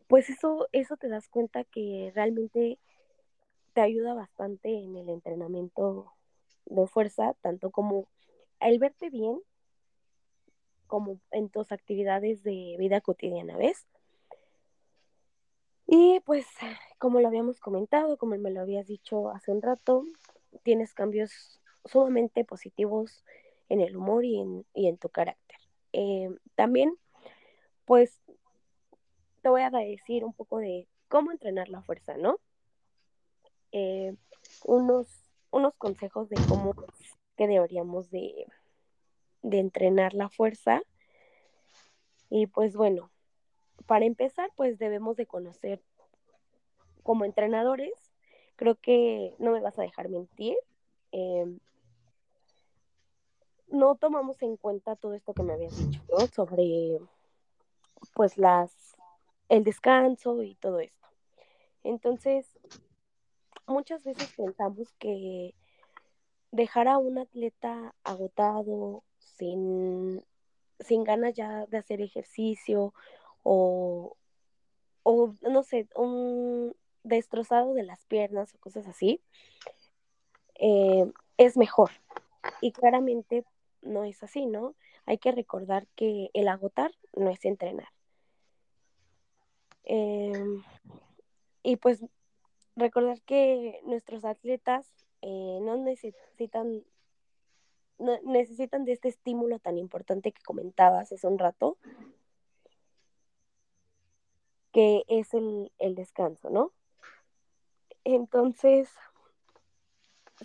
pues 0.06 0.30
eso, 0.30 0.68
eso 0.73 0.96
te 0.96 1.08
das 1.08 1.28
cuenta 1.28 1.64
que 1.64 2.12
realmente 2.14 2.78
te 3.73 3.80
ayuda 3.80 4.14
bastante 4.14 4.68
en 4.68 4.96
el 4.96 5.08
entrenamiento 5.08 6.12
de 6.66 6.87
fuerza, 6.87 7.34
tanto 7.40 7.70
como 7.70 8.06
el 8.61 8.78
verte 8.78 9.11
bien, 9.11 9.40
como 10.87 11.18
en 11.30 11.49
tus 11.49 11.73
actividades 11.73 12.42
de 12.42 12.76
vida 12.78 13.00
cotidiana, 13.00 13.56
¿ves? 13.56 13.87
Y 15.87 16.20
pues, 16.25 16.46
como 16.99 17.20
lo 17.20 17.28
habíamos 17.28 17.61
comentado, 17.61 18.16
como 18.16 18.37
me 18.37 18.50
lo 18.50 18.61
habías 18.61 18.87
dicho 18.87 19.30
hace 19.30 19.50
un 19.52 19.61
rato, 19.61 20.04
tienes 20.62 20.94
cambios 20.94 21.61
sumamente 21.84 22.44
positivos 22.44 23.25
en 23.68 23.80
el 23.80 23.96
humor 23.96 24.25
y 24.25 24.40
en, 24.40 24.66
y 24.73 24.88
en 24.88 24.96
tu 24.96 25.08
carácter. 25.08 25.58
Eh, 25.92 26.30
también, 26.54 26.96
pues, 27.84 28.20
te 29.44 29.50
voy 29.50 29.60
a 29.60 29.68
decir 29.68 30.24
un 30.24 30.32
poco 30.32 30.56
de 30.58 30.88
cómo 31.08 31.30
entrenar 31.30 31.68
la 31.68 31.82
fuerza, 31.82 32.16
¿no? 32.16 32.40
Eh, 33.72 34.16
unos, 34.64 35.06
unos 35.50 35.74
consejos 35.74 36.30
de 36.30 36.36
cómo 36.48 36.74
que 37.36 37.46
deberíamos 37.46 38.10
de, 38.10 38.46
de 39.42 39.58
entrenar 39.58 40.14
la 40.14 40.30
fuerza. 40.30 40.80
Y 42.30 42.46
pues 42.46 42.74
bueno, 42.74 43.10
para 43.84 44.06
empezar, 44.06 44.50
pues 44.56 44.78
debemos 44.78 45.14
de 45.16 45.26
conocer 45.26 45.82
como 47.02 47.26
entrenadores, 47.26 47.92
creo 48.56 48.76
que 48.76 49.34
no 49.38 49.52
me 49.52 49.60
vas 49.60 49.78
a 49.78 49.82
dejar 49.82 50.08
mentir, 50.08 50.56
em, 51.12 51.58
no 53.68 53.94
tomamos 53.96 54.40
en 54.40 54.56
cuenta 54.56 54.96
todo 54.96 55.12
esto 55.12 55.34
que 55.34 55.42
me 55.42 55.52
habías 55.52 55.76
dicho, 55.76 56.02
¿no? 56.08 56.26
Sobre 56.28 56.98
pues 58.14 58.38
las 58.38 58.83
el 59.48 59.64
descanso 59.64 60.42
y 60.42 60.54
todo 60.56 60.80
esto. 60.80 61.08
Entonces, 61.82 62.46
muchas 63.66 64.04
veces 64.04 64.32
pensamos 64.36 64.92
que 64.98 65.54
dejar 66.50 66.88
a 66.88 66.98
un 66.98 67.18
atleta 67.18 67.94
agotado, 68.04 69.02
sin, 69.18 70.24
sin 70.80 71.04
ganas 71.04 71.34
ya 71.34 71.66
de 71.66 71.78
hacer 71.78 72.00
ejercicio 72.00 72.94
o, 73.42 74.16
o, 75.02 75.34
no 75.42 75.62
sé, 75.62 75.88
un 75.96 76.74
destrozado 77.02 77.74
de 77.74 77.82
las 77.82 78.04
piernas 78.06 78.54
o 78.54 78.58
cosas 78.58 78.86
así, 78.86 79.20
eh, 80.54 81.10
es 81.36 81.56
mejor. 81.56 81.90
Y 82.60 82.72
claramente 82.72 83.44
no 83.82 84.04
es 84.04 84.22
así, 84.22 84.46
¿no? 84.46 84.74
Hay 85.06 85.18
que 85.18 85.32
recordar 85.32 85.86
que 85.96 86.30
el 86.32 86.48
agotar 86.48 86.92
no 87.14 87.30
es 87.30 87.44
entrenar. 87.44 87.88
Em, 89.84 90.62
y 91.62 91.76
pues 91.76 92.04
recordar 92.76 93.20
que 93.22 93.80
nuestros 93.84 94.24
atletas 94.24 94.90
eh, 95.22 95.58
no 95.62 95.76
necesitan 95.76 96.84
necesitan 98.24 98.84
de 98.84 98.92
este 98.92 99.08
estímulo 99.08 99.58
tan 99.58 99.78
importante 99.78 100.32
que 100.32 100.42
comentabas 100.42 101.12
hace 101.12 101.26
un 101.26 101.38
rato, 101.38 101.78
que 104.72 105.04
es 105.08 105.32
el, 105.34 105.70
descanso, 105.94 106.50
¿no? 106.50 106.72
Entonces, 108.02 108.90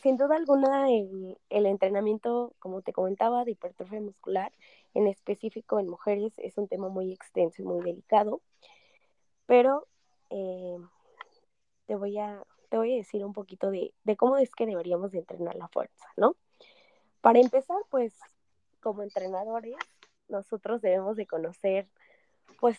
sin 0.02 0.18
duda 0.18 0.36
alguna, 0.36 0.92
el, 0.92 1.38
el, 1.50 1.66
entrenamiento, 1.66 2.54
como 2.60 2.82
te 2.84 2.94
comentaba, 2.94 3.44
de 3.44 3.52
hipertrofia 3.52 4.00
muscular, 4.00 4.52
en 4.94 5.08
específico 5.08 5.80
en 5.80 5.88
mujeres, 5.90 6.34
es 6.38 6.58
un 6.58 6.68
tema 6.68 6.90
muy 6.90 7.12
extenso 7.12 7.62
y 7.62 7.66
muy 7.66 7.84
delicado 7.84 8.42
pero 9.50 9.88
eh, 10.30 10.78
te 11.88 11.96
voy 11.96 12.20
a 12.20 12.44
te 12.70 12.78
voy 12.78 12.94
a 12.94 12.98
decir 12.98 13.26
un 13.26 13.34
poquito 13.34 13.72
de, 13.72 13.96
de 14.04 14.16
cómo 14.16 14.38
es 14.38 14.52
que 14.54 14.68
deberíamos 14.68 15.12
de 15.12 15.18
entrenar 15.18 15.56
la 15.56 15.68
fuerza, 15.70 16.06
¿no? 16.18 16.36
Para 17.20 17.40
empezar, 17.40 17.78
pues 17.90 18.14
como 18.80 19.02
entrenadores, 19.02 19.76
nosotros 20.28 20.82
debemos 20.82 21.18
de 21.18 21.26
conocer, 21.26 21.88
pues, 22.60 22.78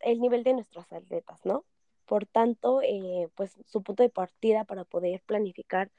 el 0.00 0.20
nivel 0.20 0.44
de 0.44 0.52
nuestros 0.52 0.92
atletas, 0.92 1.40
¿no? 1.46 1.64
Por 2.04 2.26
tanto, 2.26 2.82
eh, 2.82 3.30
pues 3.34 3.56
su 3.64 3.82
punto 3.82 4.02
de 4.02 4.10
partida 4.10 4.64
para 4.64 4.84
poder 4.84 5.22
planificar 5.24 5.90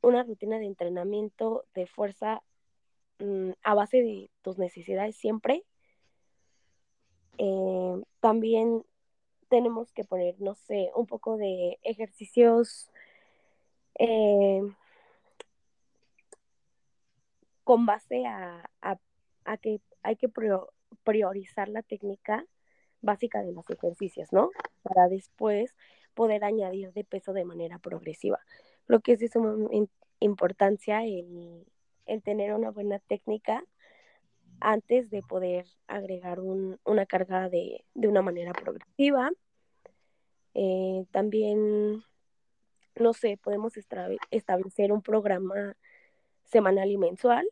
una 0.00 0.24
rutina 0.24 0.58
de 0.58 0.66
entrenamiento 0.66 1.66
de 1.72 1.86
fuerza 1.86 2.42
mm, 3.20 3.50
a 3.62 3.74
base 3.74 3.98
de 3.98 4.28
tus 4.42 4.58
necesidades 4.58 5.14
siempre. 5.14 5.64
Eh, 7.38 8.02
también 8.20 8.84
tenemos 9.48 9.92
que 9.92 10.04
poner, 10.04 10.40
no 10.40 10.54
sé, 10.54 10.90
un 10.94 11.06
poco 11.06 11.36
de 11.36 11.78
ejercicios 11.82 12.90
eh, 13.98 14.62
con 17.64 17.86
base 17.86 18.24
a, 18.26 18.68
que 19.60 19.80
hay 20.02 20.16
que 20.16 20.28
priorizar 21.04 21.68
la 21.68 21.82
técnica 21.82 22.44
básica 23.00 23.42
de 23.42 23.52
los 23.52 23.68
ejercicios, 23.70 24.32
¿no? 24.32 24.50
Para 24.82 25.08
después 25.08 25.74
poder 26.14 26.44
añadir 26.44 26.92
de 26.92 27.04
peso 27.04 27.32
de 27.32 27.44
manera 27.44 27.78
progresiva. 27.78 28.38
Lo 28.86 29.00
que 29.00 29.12
es 29.12 29.20
de 29.20 29.28
suma 29.28 29.54
importancia 30.20 31.04
el, 31.04 31.66
tener 32.22 32.54
una 32.54 32.70
buena 32.70 32.98
técnica 33.00 33.62
antes 34.60 35.10
de 35.10 35.22
poder 35.22 35.66
agregar 35.86 36.40
una 36.40 37.06
carga 37.06 37.48
de, 37.48 37.84
una 37.94 38.22
manera 38.22 38.52
progresiva. 38.52 39.30
Eh, 40.54 41.04
también, 41.10 42.02
no 42.96 43.12
sé, 43.12 43.38
podemos 43.42 43.74
establecer 44.30 44.92
un 44.92 45.02
programa 45.02 45.76
semanal 46.44 46.90
y 46.90 46.98
mensual. 46.98 47.48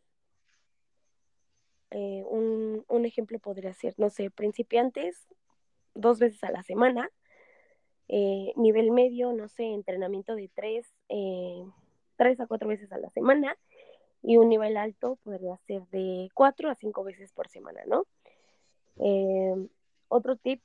Eh, 1.90 2.25
un, 2.28 2.84
un, 2.88 3.04
ejemplo 3.06 3.38
podría 3.38 3.72
ser, 3.72 3.94
no 3.96 4.10
sé, 4.10 4.30
principiantes 4.30 5.28
dos 5.94 6.18
veces 6.18 6.42
a 6.42 6.50
la 6.50 6.62
semana, 6.62 7.10
eh, 8.08 8.52
nivel 8.56 8.90
medio, 8.90 9.32
no 9.32 9.48
sé, 9.48 9.64
entrenamiento 9.64 10.34
de 10.34 10.48
tres, 10.52 10.92
tres 12.16 12.40
a 12.40 12.46
cuatro 12.46 12.68
veces 12.68 12.90
a 12.92 12.98
la 12.98 13.10
semana 13.10 13.56
y 14.23 14.37
un 14.37 14.49
nivel 14.49 14.76
alto 14.76 15.18
podría 15.23 15.56
ser 15.58 15.87
de 15.88 16.28
cuatro 16.35 16.70
a 16.70 16.75
cinco 16.75 17.04
veces 17.04 17.32
por 17.32 17.49
semana, 17.49 17.82
¿no? 17.87 18.06
Eh, 18.99 19.68
otro 20.08 20.37
tip 20.37 20.62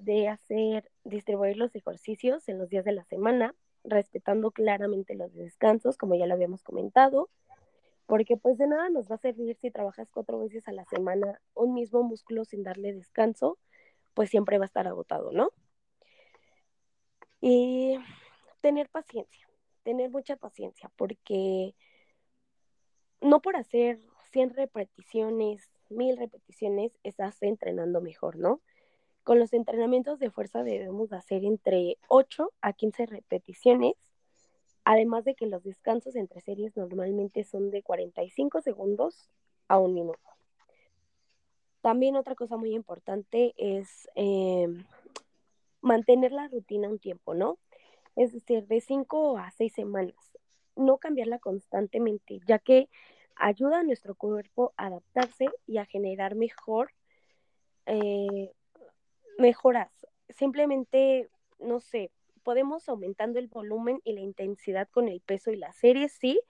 de 0.00 0.28
hacer, 0.28 0.90
distribuir 1.04 1.56
los 1.56 1.74
ejercicios 1.74 2.48
en 2.48 2.58
los 2.58 2.68
días 2.68 2.84
de 2.84 2.92
la 2.92 3.04
semana, 3.04 3.54
respetando 3.84 4.50
claramente 4.50 5.14
los 5.14 5.32
descansos, 5.34 5.96
como 5.96 6.14
ya 6.14 6.26
lo 6.26 6.34
habíamos 6.34 6.62
comentado, 6.62 7.28
porque 8.06 8.36
pues 8.36 8.58
de 8.58 8.68
nada 8.68 8.88
nos 8.88 9.10
va 9.10 9.16
a 9.16 9.18
servir 9.18 9.56
si 9.56 9.70
trabajas 9.70 10.10
cuatro 10.10 10.38
veces 10.38 10.66
a 10.68 10.72
la 10.72 10.84
semana 10.84 11.40
un 11.54 11.74
mismo 11.74 12.02
músculo 12.02 12.44
sin 12.44 12.62
darle 12.62 12.92
descanso, 12.92 13.58
pues 14.14 14.30
siempre 14.30 14.58
va 14.58 14.64
a 14.64 14.66
estar 14.66 14.86
agotado, 14.86 15.32
¿no? 15.32 15.50
Y 17.40 17.98
tener 18.60 18.88
paciencia, 18.88 19.48
tener 19.82 20.10
mucha 20.10 20.36
paciencia, 20.36 20.90
porque 20.96 21.74
no 23.26 23.40
por 23.40 23.56
hacer 23.56 24.00
100 24.30 24.54
repeticiones, 24.54 25.68
1000 25.90 26.16
repeticiones, 26.16 26.92
estás 27.02 27.42
entrenando 27.42 28.00
mejor, 28.00 28.36
¿no? 28.36 28.60
Con 29.24 29.40
los 29.40 29.52
entrenamientos 29.52 30.18
de 30.20 30.30
fuerza 30.30 30.62
debemos 30.62 31.12
hacer 31.12 31.44
entre 31.44 31.98
8 32.08 32.52
a 32.60 32.72
15 32.72 33.06
repeticiones, 33.06 33.94
además 34.84 35.24
de 35.24 35.34
que 35.34 35.46
los 35.46 35.64
descansos 35.64 36.14
entre 36.14 36.40
series 36.40 36.76
normalmente 36.76 37.42
son 37.42 37.70
de 37.70 37.82
45 37.82 38.60
segundos 38.60 39.28
a 39.66 39.78
un 39.78 39.94
minuto. 39.94 40.20
También 41.80 42.16
otra 42.16 42.36
cosa 42.36 42.56
muy 42.56 42.74
importante 42.74 43.54
es 43.56 44.08
em, 44.14 44.84
mantener 45.80 46.30
la 46.30 46.48
rutina 46.48 46.88
un 46.88 47.00
tiempo, 47.00 47.34
¿no? 47.34 47.58
Es 48.14 48.32
decir, 48.32 48.66
de 48.66 48.80
cinco 48.80 49.38
a 49.38 49.50
seis 49.50 49.72
semanas. 49.72 50.14
No 50.76 50.98
cambiarla 50.98 51.38
constantemente, 51.38 52.40
ya 52.46 52.58
que 52.58 52.88
ayuda 53.36 53.80
a 53.80 53.82
nuestro 53.82 54.14
cuerpo 54.14 54.72
a 54.76 54.86
adaptarse 54.86 55.46
y 55.66 55.78
a 55.78 55.86
generar 55.86 56.34
mejor, 56.34 56.92
eh, 57.86 58.52
mejoras. 59.38 59.90
Simplemente, 60.30 61.28
no 61.58 61.80
sé, 61.80 62.10
podemos 62.42 62.88
aumentando 62.88 63.38
el 63.38 63.48
volumen 63.48 64.00
y 64.04 64.12
la 64.12 64.20
intensidad 64.20 64.88
con 64.88 65.08
el 65.08 65.20
peso 65.20 65.50
y 65.50 65.56
la 65.56 65.72
serie, 65.72 66.08
sí, 66.08 66.40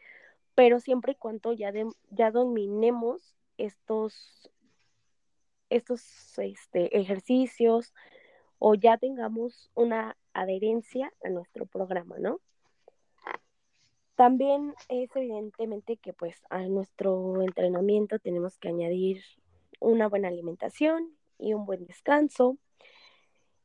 pero 0.54 0.80
siempre 0.80 1.12
y 1.12 1.16
cuando 1.16 1.52
ya, 1.52 1.72
ya 2.10 2.30
dominemos 2.30 3.36
estos 3.58 4.50
estos 5.70 6.38
este, 6.38 6.96
ejercicios 6.98 7.92
o 8.58 8.74
ya 8.74 8.98
tengamos 8.98 9.70
una 9.74 10.16
adherencia 10.32 11.12
a 11.24 11.28
nuestro 11.28 11.66
programa, 11.66 12.16
¿no? 12.18 12.40
También 14.16 14.74
es 14.88 15.14
evidentemente 15.14 15.96
que 15.98 16.12
pues 16.12 16.42
a 16.50 16.62
nuestro 16.62 17.42
entrenamiento 17.42 18.18
tenemos 18.18 18.58
que 18.58 18.68
añadir 18.68 19.22
una 19.78 20.08
buena 20.08 20.28
alimentación 20.28 21.16
y 21.38 21.54
un 21.54 21.66
buen 21.66 21.86
descanso 21.86 22.56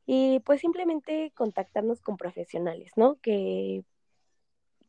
y 0.06 0.42
pues 0.42 0.62
simplemente 0.62 1.32
contactarnos 1.36 2.02
con 2.02 2.18
profesionales, 2.18 2.92
¿no? 2.98 3.16
Que, 3.22 3.84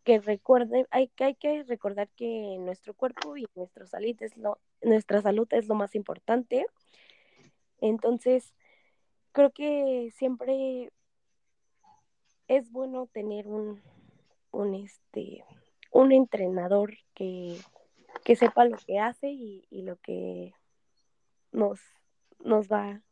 que 0.05 0.21
recuerden, 0.21 0.87
hay, 0.91 1.09
que 1.09 1.25
hay 1.25 1.35
que 1.37 1.63
recordar 1.63 2.09
que 2.17 2.57
nuestro 2.59 2.95
cuerpo 2.95 3.37
y 3.37 3.47
nuestra 3.55 3.87
salud 3.87 4.17
es 4.21 4.37
lo, 4.37 4.59
nuestra 4.83 5.23
salud 5.23 5.47
es 5.53 5.69
lo 5.69 5.77
más 5.77 5.95
importante 5.95 6.67
entonces, 7.83 8.55
creo 9.33 9.51
que 9.51 10.13
siempre 10.15 10.93
es 12.47 12.71
bueno 12.71 13.09
tener 13.09 13.49
un, 13.49 13.83
un, 14.53 14.75
este, 14.75 15.45
un 15.91 16.13
entrenador 16.13 16.95
que, 17.15 17.59
sepa 18.37 18.65
lo 18.65 18.77
que 18.79 18.99
hace 18.99 19.31
y, 19.31 19.67
lo 19.71 19.97
que 19.97 20.55
nos, 21.51 21.81
nos 22.41 22.69
va 22.69 23.03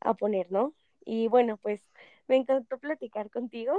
a 0.00 0.14
poner, 0.14 0.50
¿no? 0.50 0.74
Y 1.04 1.28
bueno, 1.28 1.56
pues 1.56 1.82
me 2.26 2.36
encantó 2.36 2.78
platicar 2.78 3.30
contigo. 3.30 3.78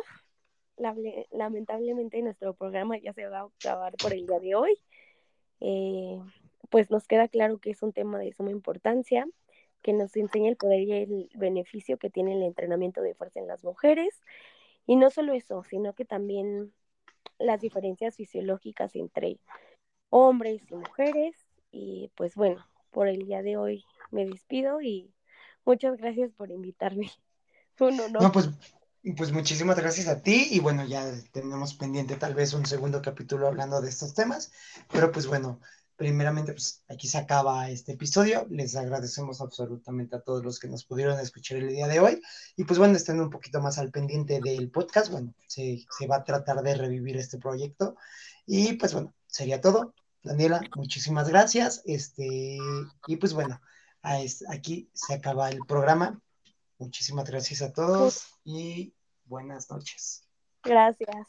Lamentablemente 1.32 2.22
nuestro 2.22 2.54
programa 2.54 2.98
ya 2.98 3.14
se 3.14 3.28
va 3.28 3.42
a 3.42 3.50
acabar 3.60 3.96
por 3.98 4.14
el 4.14 4.26
día 4.26 4.40
de 4.40 4.56
hoy. 4.56 4.78
Eh, 5.60 6.20
pues 6.70 6.90
nos 6.90 7.08
queda 7.08 7.28
claro 7.28 7.60
que 7.60 7.72
es 7.72 7.84
un 7.84 7.94
tema 7.94 8.20
de 8.20 8.34
suma 8.34 8.52
importancia 8.52 9.28
que 9.82 9.94
nos 9.94 10.16
enseña 10.16 10.50
el 10.50 10.58
poder 10.58 10.82
y 10.82 10.92
el 10.92 11.30
beneficio 11.36 11.98
que 11.98 12.10
tiene 12.10 12.34
el 12.34 12.44
entrenamiento 12.44 13.02
de 13.02 13.16
fuerza 13.16 13.40
en 13.40 13.48
las 13.48 13.64
mujeres. 13.64 14.22
Y 14.86 14.96
no 14.96 15.10
solo 15.10 15.34
eso, 15.34 15.64
sino 15.64 15.94
que 15.94 16.06
también 16.06 16.74
las 17.38 17.62
diferencias 17.62 18.16
fisiológicas 18.16 18.96
entre 18.96 19.40
hombres 20.10 20.62
y 20.70 20.76
mujeres. 20.76 21.36
Y 21.72 22.12
pues 22.16 22.36
bueno, 22.36 22.66
por 22.92 23.08
el 23.08 23.26
día 23.26 23.42
de 23.42 23.58
hoy 23.58 23.84
me 24.12 24.26
despido 24.26 24.82
y 24.82 25.12
muchas 25.66 25.98
gracias 25.98 26.32
por 26.34 26.52
invitarme. 26.52 27.12
Uno, 27.80 28.08
no. 28.10 28.20
no, 28.20 28.32
pues, 28.32 28.50
pues 29.18 29.32
muchísimas 29.32 29.78
gracias 29.78 30.08
a 30.08 30.22
ti 30.22 30.48
y 30.52 30.60
bueno, 30.60 30.86
ya 30.86 31.12
tenemos 31.32 31.74
pendiente 31.74 32.16
tal 32.16 32.36
vez 32.36 32.54
un 32.54 32.66
segundo 32.66 33.02
capítulo 33.02 33.48
hablando 33.48 33.82
de 33.82 33.90
estos 33.90 34.14
temas, 34.14 34.52
pero 34.92 35.12
pues 35.12 35.26
bueno, 35.26 35.60
primeramente, 36.02 36.54
pues 36.54 36.84
aquí 36.90 37.08
se 37.08 37.20
acaba 37.20 37.70
este 37.70 37.92
episodio. 37.92 38.48
Les 38.50 38.76
agradecemos 38.76 39.40
absolutamente 39.40 40.16
a 40.16 40.22
todos 40.22 40.44
los 40.44 40.60
que 40.60 40.68
nos 40.68 40.84
pudieron 40.84 41.20
escuchar 41.20 41.60
el 41.60 41.68
día 41.68 41.88
de 41.88 42.00
hoy. 42.00 42.20
Y 42.58 42.64
pues 42.64 42.80
bueno, 42.80 42.96
estén 42.96 43.22
un 43.22 43.30
poquito 43.30 43.62
más 43.62 43.78
al 43.78 43.92
pendiente 43.92 44.42
del 44.42 44.72
podcast. 44.72 45.12
Bueno, 45.12 45.36
se, 45.46 45.86
va 46.10 46.16
a 46.16 46.24
tratar 46.24 46.64
de 46.64 46.74
revivir 46.74 47.18
este 47.18 47.38
proyecto. 47.38 47.98
Y 48.48 48.74
pues 48.74 48.94
bueno, 48.94 49.14
sería 49.28 49.62
todo. 49.62 49.94
Daniela, 50.24 50.62
muchísimas 50.76 51.30
gracias. 51.30 51.84
Este, 51.86 52.58
y 53.06 53.18
pues 53.18 53.34
bueno, 53.34 53.62
aquí 54.02 54.90
se 54.96 55.14
acaba 55.14 55.52
el 55.52 55.60
programa. 55.68 56.20
Muchísimas 56.80 57.30
gracias 57.30 57.62
a 57.62 57.74
todos 57.74 58.40
y 58.44 58.96
buenas 59.26 59.70
noches. 59.70 60.24
Gracias. 60.64 61.28